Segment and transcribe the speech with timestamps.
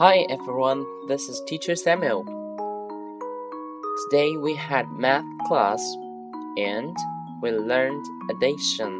[0.00, 2.24] Hi everyone, this is Teacher Samuel.
[4.08, 5.78] Today we had math class
[6.56, 6.96] and
[7.42, 8.98] we learned addition.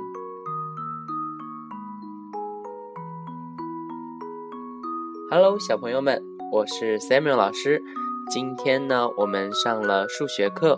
[5.31, 6.23] Hello，小朋友们，
[6.53, 7.83] 我是 Samuel 老师。
[8.31, 10.77] 今天呢，我们上了数学课。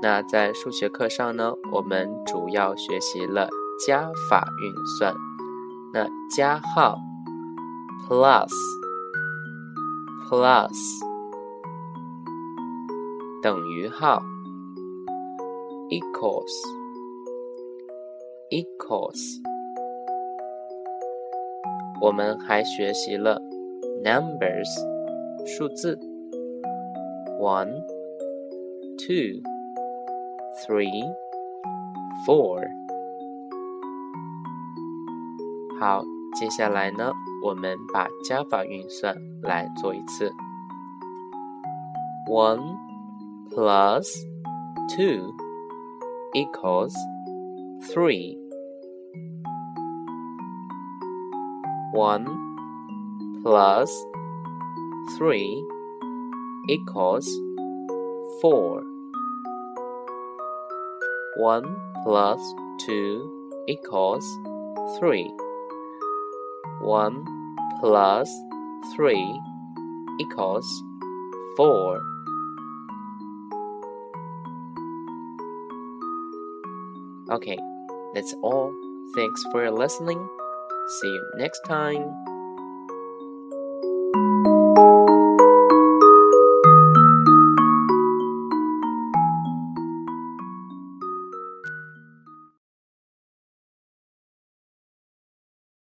[0.00, 3.50] 那在数学课上呢，我们主要学习了
[3.86, 5.14] 加法运算。
[5.92, 6.96] 那加号
[8.08, 8.48] plus
[10.27, 10.69] plus
[13.41, 14.21] 等于号
[15.89, 16.51] equals
[18.49, 19.41] equals。
[22.01, 23.41] 我们还学习了
[24.03, 24.67] numbers
[25.45, 25.97] 数字
[27.39, 27.71] one
[28.97, 29.41] two
[30.65, 31.13] three
[32.25, 32.61] four。
[35.79, 36.03] 好，
[36.39, 37.11] 接下来呢，
[37.43, 40.31] 我们把加法运算来做一次。
[42.29, 42.77] One
[43.51, 44.07] plus
[44.95, 45.33] two
[46.33, 46.95] equals
[47.91, 48.37] three.
[51.93, 52.25] One
[53.43, 53.91] plus
[55.17, 55.63] three
[56.69, 57.27] equals
[58.41, 58.83] four.
[61.37, 62.39] One plus
[62.79, 63.29] two
[63.67, 64.25] equals
[64.99, 65.29] three.
[66.82, 67.24] 1
[67.80, 68.30] plus
[68.96, 69.40] 3
[70.20, 70.82] equals
[71.56, 72.00] 4.
[77.30, 77.58] Okay,
[78.14, 78.72] that's all.
[79.14, 80.28] Thanks for listening.
[81.00, 82.37] See you next time.